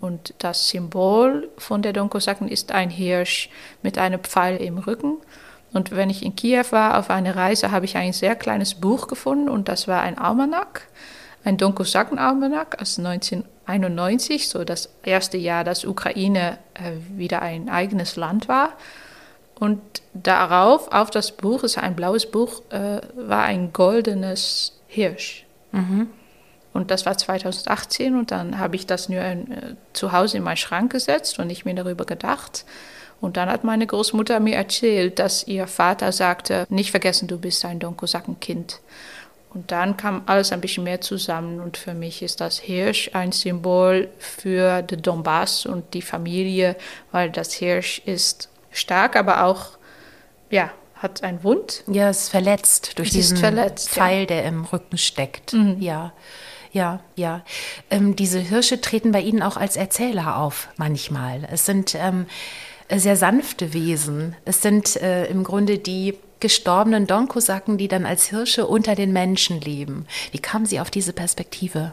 [0.00, 3.50] Und das Symbol von der Donkosaken ist ein Hirsch
[3.82, 5.18] mit einem Pfeil im Rücken.
[5.72, 9.06] Und wenn ich in Kiew war auf einer Reise, habe ich ein sehr kleines Buch
[9.06, 10.88] gefunden und das war ein Almanak,
[11.44, 18.48] ein Donkosaken-Almanak aus 1991, so das erste Jahr, dass Ukraine äh, wieder ein eigenes Land
[18.48, 18.72] war.
[19.60, 19.80] Und
[20.14, 25.44] darauf, auf das Buch, es ist ein blaues Buch, äh, war ein goldenes Hirsch.
[25.70, 26.08] Mhm.
[26.72, 30.44] Und das war 2018 und dann habe ich das nur in, äh, zu Hause in
[30.44, 32.64] meinen Schrank gesetzt und nicht mehr darüber gedacht.
[33.20, 37.62] Und dann hat meine Großmutter mir erzählt, dass ihr Vater sagte, nicht vergessen, du bist
[37.66, 38.80] ein Donkosakenkind.
[39.52, 43.32] Und dann kam alles ein bisschen mehr zusammen und für mich ist das Hirsch ein
[43.32, 46.76] Symbol für den Donbass und die Familie,
[47.12, 49.78] weil das Hirsch ist stark, aber auch,
[50.50, 51.82] ja, hat einen Wund.
[51.86, 54.26] Ja, ist verletzt durch es diesen verletzt, Pfeil, ja.
[54.26, 55.52] der im Rücken steckt.
[55.52, 55.76] Mhm.
[55.80, 56.12] Ja.
[56.72, 57.42] Ja, ja.
[57.90, 61.48] Ähm, diese Hirsche treten bei Ihnen auch als Erzähler auf, manchmal.
[61.50, 62.26] Es sind ähm,
[62.88, 64.36] sehr sanfte Wesen.
[64.44, 69.60] Es sind äh, im Grunde die gestorbenen Donkosaken, die dann als Hirsche unter den Menschen
[69.60, 70.06] leben.
[70.32, 71.92] Wie kamen Sie auf diese Perspektive?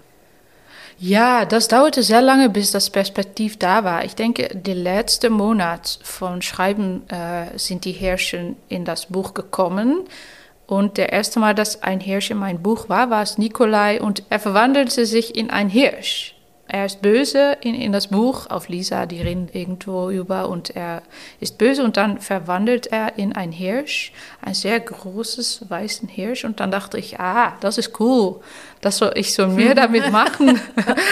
[1.00, 4.04] Ja, das dauerte sehr lange, bis das Perspektiv da war.
[4.04, 10.06] Ich denke, der letzte Monat von Schreiben äh, sind die Hirsche in das Buch gekommen.
[10.66, 14.24] Und der erste Mal, dass ein Hirsch in mein Buch war, war es Nikolai und
[14.30, 16.37] er verwandelte sich in ein Hirsch.
[16.68, 21.02] Er ist böse in, in das Buch auf Lisa, die rennt irgendwo über und er
[21.40, 26.60] ist böse und dann verwandelt er in ein Hirsch, ein sehr großes weißen Hirsch und
[26.60, 28.42] dann dachte ich, ah, das ist cool,
[28.82, 30.60] das soll ich soll mehr damit machen.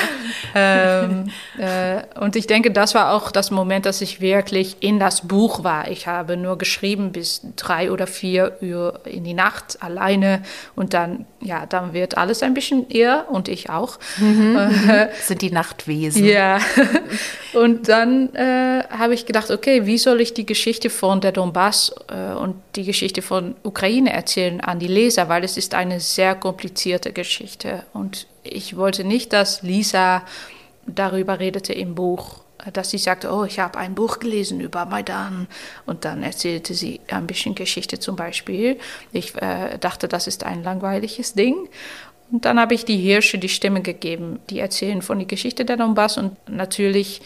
[0.55, 5.27] ähm, äh, und ich denke, das war auch das Moment, dass ich wirklich in das
[5.27, 5.89] Buch war.
[5.89, 10.41] Ich habe nur geschrieben bis drei oder vier Uhr in die Nacht alleine
[10.75, 13.99] und dann, ja, dann wird alles ein bisschen eher und ich auch.
[14.17, 16.25] Das sind die Nachtwesen.
[16.25, 16.59] Ja,
[17.53, 21.93] und dann äh, habe ich gedacht, okay, wie soll ich die Geschichte von der Donbass
[22.07, 26.35] äh, und die Geschichte von Ukraine erzählen an die Leser, weil es ist eine sehr
[26.35, 27.83] komplizierte Geschichte.
[27.93, 30.23] Und ich wollte nicht, dass Lisa
[30.85, 35.47] darüber redete im Buch, dass sie sagte, oh, ich habe ein Buch gelesen über Maidan.
[35.85, 38.79] Und dann erzählte sie ein bisschen Geschichte zum Beispiel.
[39.11, 41.69] Ich äh, dachte, das ist ein langweiliges Ding.
[42.31, 45.77] Und dann habe ich die Hirsche die Stimme gegeben, die erzählen von der Geschichte der
[45.77, 47.21] Donbass und natürlich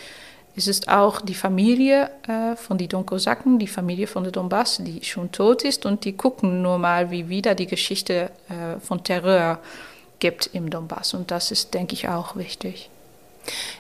[0.55, 5.01] Es ist auch die Familie äh, von den Donkosaken, die Familie von der Donbass, die
[5.03, 9.59] schon tot ist und die gucken nur mal, wie wieder die Geschichte äh, von Terror
[10.19, 11.13] gibt im Donbass.
[11.13, 12.89] Und das ist, denke ich, auch wichtig.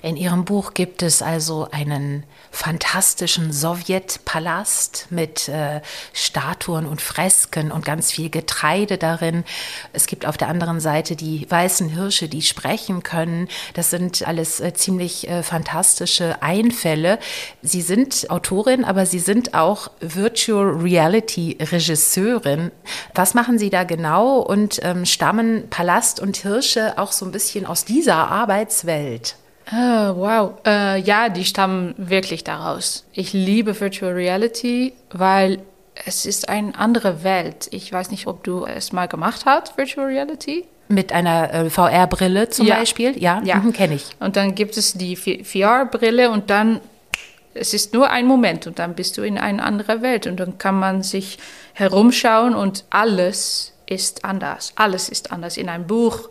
[0.01, 5.81] In Ihrem Buch gibt es also einen fantastischen Sowjetpalast mit äh,
[6.13, 9.43] Statuen und Fresken und ganz viel Getreide darin.
[9.91, 13.49] Es gibt auf der anderen Seite die weißen Hirsche, die sprechen können.
[13.73, 17.19] Das sind alles äh, ziemlich äh, fantastische Einfälle.
[17.61, 22.71] Sie sind Autorin, aber Sie sind auch Virtual Reality Regisseurin.
[23.15, 27.65] Was machen Sie da genau und ähm, stammen Palast und Hirsche auch so ein bisschen
[27.65, 29.35] aus dieser Arbeitswelt?
[29.71, 29.75] Oh,
[30.15, 30.53] wow.
[30.65, 33.05] Äh, ja, die stammen wirklich daraus.
[33.13, 35.59] Ich liebe Virtual Reality, weil
[36.05, 37.67] es ist eine andere Welt.
[37.71, 40.65] Ich weiß nicht, ob du es mal gemacht hast, Virtual Reality.
[40.87, 42.77] Mit einer äh, VR-Brille zum Ja.
[42.77, 43.21] Beispiel?
[43.21, 43.55] Ja, Ja.
[43.63, 44.05] Mhm, kenne ich.
[44.19, 46.79] Und dann gibt es die VR-Brille und dann,
[47.53, 50.57] es ist nur ein Moment und dann bist du in eine andere Welt und dann
[50.57, 51.37] kann man sich
[51.73, 54.73] herumschauen und alles ist anders.
[54.75, 55.57] Alles ist anders.
[55.57, 56.29] In einem Buch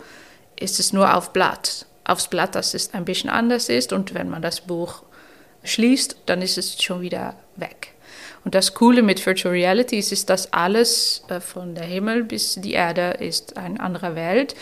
[0.57, 1.87] ist es nur auf Blatt.
[2.09, 5.03] Aufs Blatt, das ist ein bisschen anders ist und wenn man das Buch
[5.62, 7.94] schließt, dann ist es schon wieder weg.
[8.44, 12.55] Und das Coole mit Virtual Reality ist, ist dass alles äh, von der Himmel bis
[12.55, 14.55] die Erde ist eine andere Welt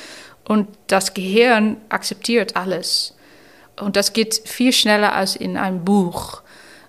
[0.44, 3.14] und das Gehirn akzeptiert alles.
[3.78, 6.42] Und das geht viel schneller als in einem Buch,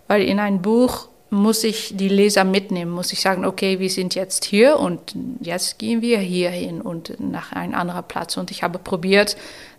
[0.08, 4.16] weil in einem Buch muss ich die Leser mitnehmen, muss ich sagen, okay, wir sind
[4.16, 8.38] jetzt hier und jetzt gehen wir hier hin und nach einem anderen Platz.
[8.38, 9.36] Und ich habe probiert,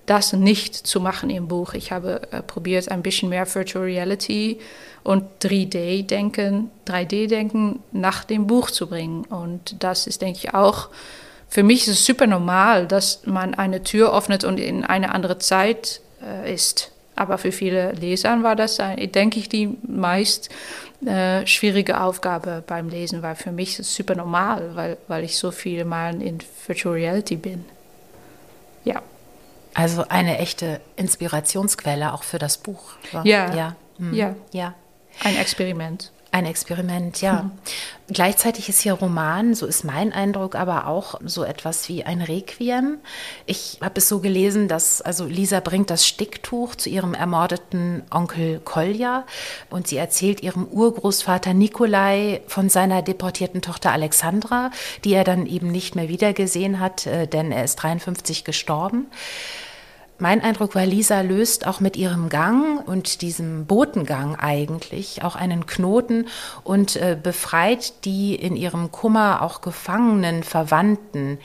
[0.09, 1.75] das nicht zu machen im Buch.
[1.75, 4.59] Ich habe äh, probiert, ein bisschen mehr Virtual Reality
[5.05, 9.25] und 3D-Denken, 3D-Denken nach dem Buch zu bringen.
[9.25, 10.89] Und das ist, denke ich, auch
[11.49, 15.39] für mich ist es super normal, dass man eine Tür öffnet und in eine andere
[15.39, 16.93] Zeit äh, ist.
[17.17, 20.51] Aber für viele Leser war das, denke ich, die meist
[21.05, 25.37] äh, schwierige Aufgabe beim Lesen, weil für mich ist es super normal, weil, weil ich
[25.37, 27.65] so viele Mal in Virtual Reality bin.
[28.85, 29.03] Ja.
[29.79, 32.95] Also eine echte Inspirationsquelle auch für das Buch.
[33.13, 33.55] Ja.
[33.55, 33.77] Ja.
[33.99, 34.13] Mhm.
[34.13, 34.35] Ja.
[34.53, 34.75] ja.
[35.23, 36.11] Ein Experiment.
[36.33, 37.51] Ein Experiment, ja.
[38.09, 42.99] Gleichzeitig ist hier Roman, so ist mein Eindruck, aber auch so etwas wie ein Requiem.
[43.47, 48.59] Ich habe es so gelesen, dass also Lisa bringt das Sticktuch zu ihrem ermordeten Onkel
[48.59, 49.25] Kolja
[49.71, 54.71] und sie erzählt ihrem Urgroßvater Nikolai von seiner deportierten Tochter Alexandra,
[55.05, 59.07] die er dann eben nicht mehr wiedergesehen hat, äh, denn er ist 53 gestorben.
[60.21, 65.67] Mein Eindruck war, Lisa löst auch mit ihrem Gang und diesem Botengang eigentlich auch einen
[65.67, 66.27] Knoten
[66.65, 71.39] und äh, befreit die in ihrem Kummer auch gefangenen Verwandten.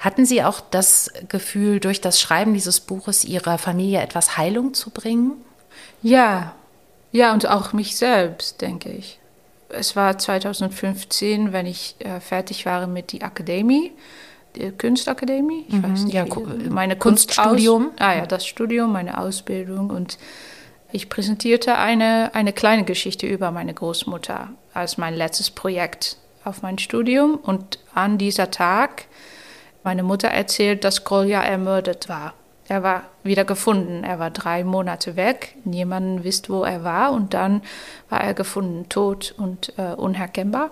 [0.00, 4.90] Hatten Sie auch das Gefühl, durch das Schreiben dieses Buches Ihrer Familie etwas Heilung zu
[4.90, 5.32] bringen?
[6.02, 6.54] Ja,
[7.12, 9.18] ja, und auch mich selbst, denke ich.
[9.68, 13.92] Es war 2015, wenn ich äh, fertig war mit der Akademie,
[14.78, 15.66] Kunstakademie.
[15.68, 16.26] Ich weiß nicht, ja,
[16.68, 17.88] meine Kunststudium.
[17.88, 20.18] Kunstaus ah ja, das Studium, meine Ausbildung und
[20.92, 26.78] ich präsentierte eine, eine kleine Geschichte über meine Großmutter als mein letztes Projekt auf mein
[26.78, 29.04] Studium und an dieser Tag
[29.84, 32.34] meine Mutter erzählt, dass Kolja ermordet war.
[32.68, 34.04] Er war wieder gefunden.
[34.04, 35.56] Er war drei Monate weg.
[35.64, 37.12] Niemand wusste, wo er war.
[37.12, 37.62] Und dann
[38.08, 40.70] war er gefunden, tot und äh, unerkennbar.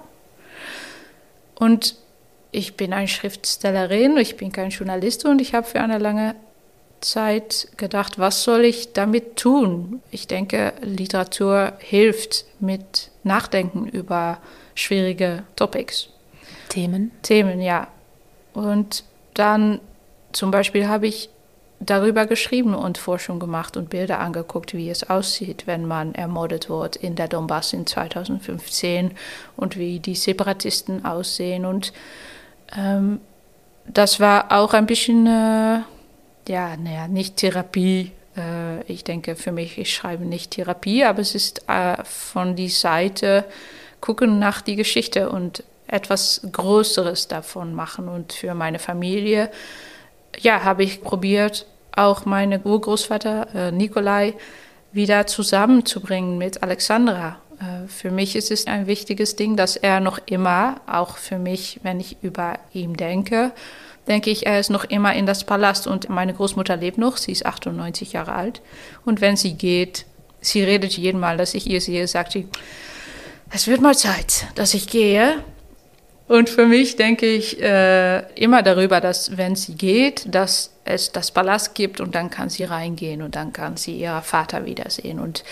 [1.56, 1.96] Und
[2.50, 6.34] ich bin eine Schriftstellerin, ich bin kein Journalist und ich habe für eine lange
[7.00, 10.02] Zeit gedacht, was soll ich damit tun?
[10.10, 14.38] Ich denke, Literatur hilft mit Nachdenken über
[14.74, 16.08] schwierige Topics.
[16.68, 17.12] Themen?
[17.22, 17.88] Themen, ja.
[18.52, 19.80] Und dann
[20.32, 21.30] zum Beispiel habe ich
[21.80, 26.96] darüber geschrieben und Forschung gemacht und Bilder angeguckt, wie es aussieht, wenn man ermordet wird
[26.96, 29.12] in der Donbass in 2015
[29.56, 31.64] und wie die Separatisten aussehen.
[31.64, 31.92] Und
[32.76, 33.20] ähm,
[33.86, 35.80] das war auch ein bisschen, äh,
[36.48, 38.12] ja, naja, nicht Therapie.
[38.36, 42.68] Äh, ich denke, für mich, ich schreibe nicht Therapie, aber es ist äh, von die
[42.68, 43.44] Seite
[44.00, 48.08] gucken nach die Geschichte und etwas Größeres davon machen.
[48.08, 49.50] Und für meine Familie,
[50.38, 54.34] ja, habe ich probiert, auch meine Urgroßvater äh, Nikolai
[54.92, 57.40] wieder zusammenzubringen mit Alexandra.
[57.60, 61.80] Äh, für mich ist es ein wichtiges Ding, dass er noch immer, auch für mich,
[61.82, 63.52] wenn ich über ihn denke,
[64.06, 67.32] denke ich, er ist noch immer in das Palast und meine Großmutter lebt noch, sie
[67.32, 68.62] ist 98 Jahre alt.
[69.04, 70.06] Und wenn sie geht,
[70.40, 72.48] sie redet jeden Mal, dass ich ihr sehe, sagt sie,
[73.50, 75.42] es wird mal Zeit, dass ich gehe.
[76.26, 81.30] Und für mich denke ich äh, immer darüber, dass wenn sie geht, dass es das
[81.30, 85.20] Palast gibt und dann kann sie reingehen und dann kann sie ihren Vater wiedersehen.
[85.20, 85.44] Und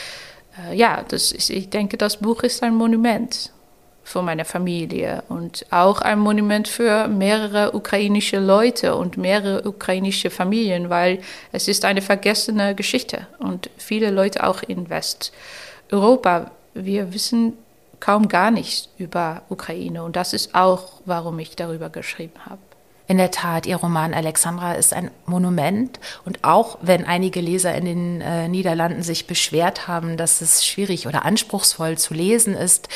[0.72, 3.52] ja, das ist, ich denke, das Buch ist ein Monument
[4.06, 10.90] für meine Familie und auch ein Monument für mehrere ukrainische Leute und mehrere ukrainische Familien,
[10.90, 11.18] weil
[11.50, 17.54] es ist eine vergessene Geschichte und viele Leute auch in Westeuropa, wir wissen
[17.98, 22.65] kaum gar nichts über Ukraine und das ist auch, warum ich darüber geschrieben habe.
[23.08, 26.00] In der Tat, Ihr Roman Alexandra ist ein Monument.
[26.24, 31.06] Und auch wenn einige Leser in den äh, Niederlanden sich beschwert haben, dass es schwierig
[31.06, 32.88] oder anspruchsvoll zu lesen ist,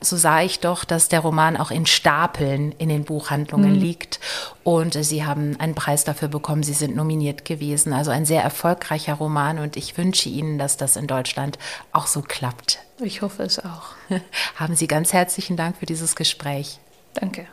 [0.00, 3.80] so sah ich doch, dass der Roman auch in Stapeln in den Buchhandlungen mhm.
[3.80, 4.20] liegt.
[4.64, 6.62] Und äh, Sie haben einen Preis dafür bekommen.
[6.62, 7.92] Sie sind nominiert gewesen.
[7.92, 9.58] Also ein sehr erfolgreicher Roman.
[9.58, 11.58] Und ich wünsche Ihnen, dass das in Deutschland
[11.92, 12.78] auch so klappt.
[13.00, 13.92] Ich hoffe es auch.
[14.56, 16.78] haben Sie ganz herzlichen Dank für dieses Gespräch.
[17.12, 17.46] Danke.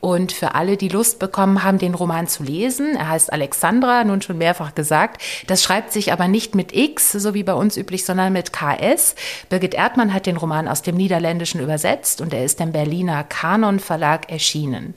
[0.00, 4.22] Und für alle, die Lust bekommen haben, den Roman zu lesen, er heißt Alexandra, nun
[4.22, 5.20] schon mehrfach gesagt.
[5.46, 9.14] Das schreibt sich aber nicht mit X, so wie bei uns üblich, sondern mit KS.
[9.50, 13.78] Birgit Erdmann hat den Roman aus dem Niederländischen übersetzt und er ist im Berliner Kanon
[13.78, 14.94] Verlag erschienen.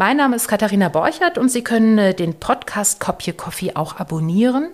[0.00, 4.70] Mein Name ist Katharina Borchert und Sie können äh, den Podcast Kopje Coffee auch abonnieren.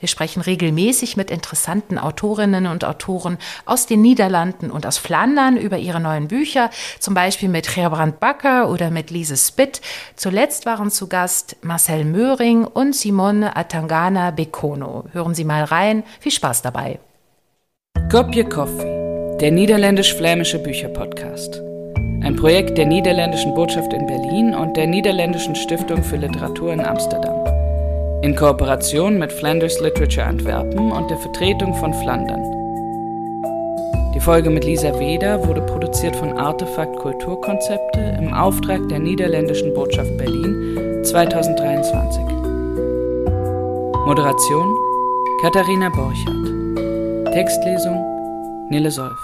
[0.00, 5.76] Wir sprechen regelmäßig mit interessanten Autorinnen und Autoren aus den Niederlanden und aus Flandern über
[5.76, 9.82] ihre neuen Bücher, zum Beispiel mit Gerbrand Bakker oder mit Lise Spitt.
[10.16, 15.04] Zuletzt waren zu Gast Marcel Möhring und Simone Atangana Bekono.
[15.12, 16.04] Hören Sie mal rein.
[16.20, 17.00] Viel Spaß dabei.
[18.10, 21.69] Kopje Coffee, der niederländisch-flämische Bücherpodcast.
[22.22, 27.34] Ein Projekt der Niederländischen Botschaft in Berlin und der Niederländischen Stiftung für Literatur in Amsterdam.
[28.22, 32.42] In Kooperation mit Flanders Literature Antwerpen und der Vertretung von Flandern.
[34.14, 40.14] Die Folge mit Lisa Weder wurde produziert von Artefakt Kulturkonzepte im Auftrag der Niederländischen Botschaft
[40.18, 42.22] Berlin 2023.
[44.04, 44.76] Moderation
[45.40, 47.32] Katharina Borchardt.
[47.32, 47.96] Textlesung
[48.68, 49.18] Nille Solf.